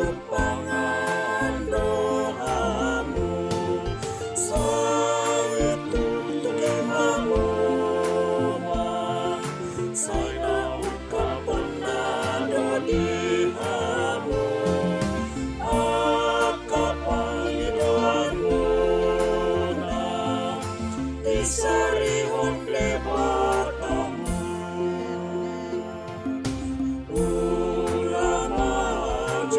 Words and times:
Saya 0.00 0.16
jumpangan 0.16 1.52
doamu. 1.68 3.36
Saya 4.32 5.76
tutupi 5.92 6.72
hamu 6.88 7.44
Saya 9.92 10.80
ungkapkan 10.80 11.68
nado 11.84 12.80
di 12.88 13.52
hamu. 13.60 14.48
Aka 15.68 16.86
pangidoanmu 17.04 18.64
Isari 21.28 22.24
honde 22.32 22.89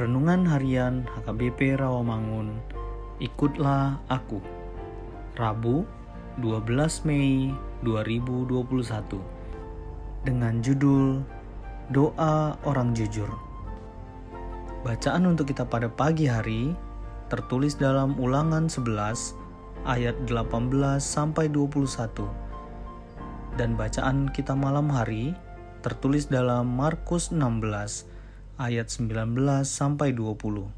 Renungan 0.00 0.48
Harian 0.48 1.04
HKBP 1.12 1.76
Rawamangun. 1.76 2.56
Ikutlah 3.20 4.00
Aku. 4.08 4.40
Rabu 5.36 5.84
12 6.40 7.04
Mei 7.04 7.52
2021 7.84 9.20
Dengan 10.24 10.64
judul 10.64 11.20
Doa 11.92 12.56
Orang 12.64 12.96
Jujur. 12.96 13.28
Bacaan 14.88 15.28
untuk 15.28 15.52
kita 15.52 15.68
pada 15.68 15.92
pagi 15.92 16.24
hari 16.24 16.72
tertulis 17.28 17.76
dalam 17.76 18.16
ulangan 18.16 18.72
11 18.72 19.36
ayat 19.84 20.16
18 20.24 20.96
sampai 20.96 21.52
21 21.52 22.24
dan 23.60 23.76
bacaan 23.76 24.32
kita 24.32 24.56
malam 24.56 24.88
hari 24.88 25.36
tertulis 25.84 26.24
dalam 26.32 26.72
Markus 26.72 27.28
16 27.28 28.08
ayat 28.60 28.92
19 28.92 29.40
sampai 29.64 30.12
20. 30.12 30.68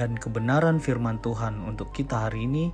Dan 0.00 0.16
kebenaran 0.16 0.80
firman 0.80 1.20
Tuhan 1.20 1.60
untuk 1.60 1.92
kita 1.92 2.26
hari 2.26 2.48
ini 2.48 2.72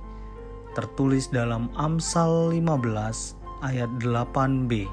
tertulis 0.71 1.27
dalam 1.27 1.67
Amsal 1.75 2.55
15 2.55 3.67
ayat 3.67 3.91
8b 3.99 4.87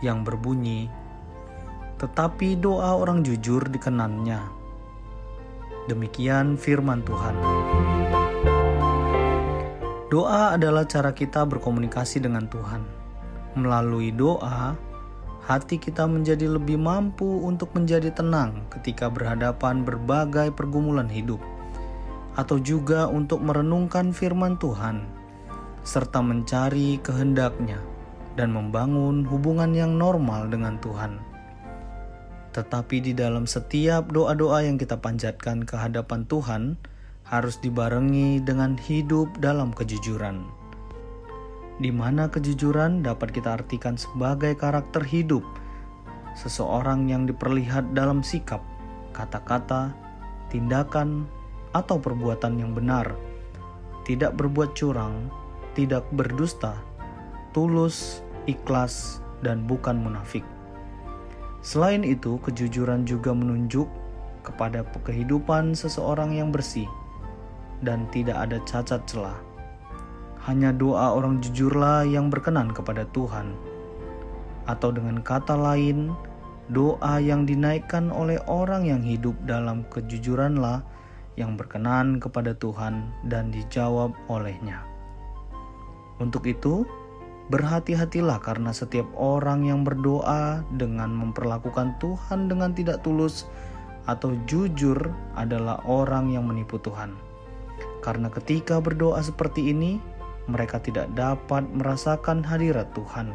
yang 0.00 0.24
berbunyi 0.24 0.88
Tetapi 2.00 2.56
doa 2.56 2.96
orang 2.96 3.20
jujur 3.20 3.60
dikenannya. 3.68 4.40
Demikian 5.92 6.56
firman 6.56 7.04
Tuhan. 7.04 7.36
Doa 10.08 10.56
adalah 10.56 10.88
cara 10.88 11.12
kita 11.12 11.44
berkomunikasi 11.44 12.24
dengan 12.24 12.48
Tuhan. 12.48 12.80
Melalui 13.60 14.16
doa, 14.16 14.72
hati 15.44 15.80
kita 15.80 16.04
menjadi 16.04 16.46
lebih 16.46 16.76
mampu 16.76 17.26
untuk 17.42 17.72
menjadi 17.72 18.12
tenang 18.12 18.68
ketika 18.68 19.08
berhadapan 19.08 19.82
berbagai 19.82 20.52
pergumulan 20.52 21.08
hidup, 21.08 21.40
atau 22.36 22.60
juga 22.60 23.08
untuk 23.08 23.40
merenungkan 23.40 24.12
firman 24.12 24.60
Tuhan, 24.60 25.08
serta 25.82 26.20
mencari 26.20 27.00
kehendaknya 27.00 27.80
dan 28.36 28.52
membangun 28.52 29.24
hubungan 29.24 29.72
yang 29.72 29.96
normal 29.96 30.46
dengan 30.52 30.76
Tuhan. 30.78 31.18
Tetapi 32.50 32.96
di 33.00 33.12
dalam 33.14 33.46
setiap 33.46 34.10
doa-doa 34.10 34.66
yang 34.66 34.76
kita 34.76 34.98
panjatkan 34.98 35.62
ke 35.62 35.78
hadapan 35.78 36.26
Tuhan, 36.26 36.62
harus 37.30 37.62
dibarengi 37.62 38.42
dengan 38.42 38.74
hidup 38.74 39.38
dalam 39.38 39.70
kejujuran 39.70 40.59
di 41.80 41.88
mana 41.88 42.28
kejujuran 42.28 43.00
dapat 43.00 43.32
kita 43.32 43.56
artikan 43.56 43.96
sebagai 43.96 44.52
karakter 44.52 45.00
hidup 45.00 45.40
seseorang 46.36 47.08
yang 47.08 47.24
diperlihat 47.24 47.96
dalam 47.96 48.20
sikap, 48.20 48.60
kata-kata, 49.16 49.96
tindakan, 50.52 51.26
atau 51.72 51.96
perbuatan 52.02 52.60
yang 52.60 52.72
benar, 52.76 53.16
tidak 54.04 54.36
berbuat 54.36 54.74
curang, 54.74 55.30
tidak 55.72 56.04
berdusta, 56.14 56.74
tulus, 57.56 58.20
ikhlas, 58.46 59.24
dan 59.40 59.64
bukan 59.64 59.96
munafik. 59.98 60.44
Selain 61.60 62.02
itu, 62.02 62.40
kejujuran 62.40 63.04
juga 63.04 63.32
menunjuk 63.36 63.86
kepada 64.40 64.84
kehidupan 65.04 65.76
seseorang 65.76 66.32
yang 66.32 66.48
bersih 66.48 66.88
dan 67.84 68.08
tidak 68.10 68.36
ada 68.48 68.58
cacat 68.64 69.04
celah. 69.04 69.49
Hanya 70.48 70.72
doa 70.72 71.12
orang 71.12 71.44
jujurlah 71.44 72.08
yang 72.08 72.32
berkenan 72.32 72.72
kepada 72.72 73.04
Tuhan. 73.12 73.52
Atau 74.64 74.94
dengan 74.94 75.20
kata 75.20 75.52
lain, 75.52 76.14
doa 76.70 77.18
yang 77.18 77.44
dinaikkan 77.44 78.08
oleh 78.14 78.38
orang 78.46 78.86
yang 78.86 79.02
hidup 79.02 79.34
dalam 79.44 79.84
kejujuranlah 79.90 80.80
yang 81.34 81.58
berkenan 81.58 82.22
kepada 82.22 82.54
Tuhan 82.56 83.10
dan 83.26 83.50
dijawab 83.50 84.14
olehnya. 84.30 84.84
Untuk 86.20 86.44
itu, 86.44 86.84
berhati-hatilah 87.50 88.38
karena 88.38 88.70
setiap 88.70 89.08
orang 89.18 89.66
yang 89.66 89.82
berdoa 89.82 90.62
dengan 90.78 91.10
memperlakukan 91.10 91.98
Tuhan 91.98 92.46
dengan 92.46 92.70
tidak 92.76 93.02
tulus 93.02 93.50
atau 94.06 94.38
jujur 94.46 94.96
adalah 95.34 95.82
orang 95.88 96.30
yang 96.30 96.46
menipu 96.46 96.78
Tuhan. 96.78 97.16
Karena 98.00 98.30
ketika 98.32 98.80
berdoa 98.80 99.20
seperti 99.20 99.74
ini, 99.74 100.00
mereka 100.50 100.82
tidak 100.82 101.06
dapat 101.14 101.62
merasakan 101.70 102.42
hadirat 102.42 102.90
Tuhan, 102.92 103.30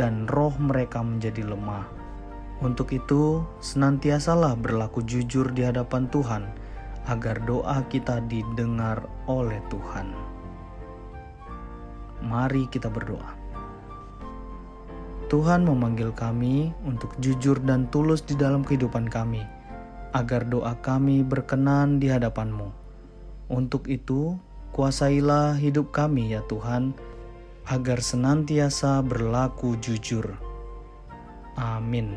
dan 0.00 0.24
roh 0.32 0.56
mereka 0.56 1.04
menjadi 1.04 1.44
lemah. 1.44 1.84
Untuk 2.58 2.90
itu, 2.90 3.46
senantiasalah 3.62 4.58
berlaku 4.58 5.06
jujur 5.06 5.52
di 5.54 5.62
hadapan 5.62 6.10
Tuhan, 6.10 6.48
agar 7.06 7.38
doa 7.46 7.86
kita 7.86 8.24
didengar 8.26 9.06
oleh 9.30 9.62
Tuhan. 9.70 10.10
Mari 12.26 12.66
kita 12.66 12.90
berdoa. 12.90 13.38
Tuhan 15.28 15.68
memanggil 15.68 16.10
kami 16.16 16.72
untuk 16.88 17.12
jujur 17.20 17.60
dan 17.62 17.84
tulus 17.92 18.24
di 18.24 18.32
dalam 18.34 18.64
kehidupan 18.64 19.06
kami, 19.12 19.44
agar 20.16 20.48
doa 20.48 20.72
kami 20.80 21.20
berkenan 21.20 22.00
di 22.00 22.08
hadapan-Mu. 22.08 22.72
Untuk 23.52 23.86
itu, 23.86 24.40
kuasailah 24.78 25.58
hidup 25.58 25.90
kami 25.90 26.38
ya 26.38 26.46
Tuhan, 26.46 26.94
agar 27.66 27.98
senantiasa 27.98 29.02
berlaku 29.02 29.74
jujur. 29.82 30.38
Amin. 31.58 32.14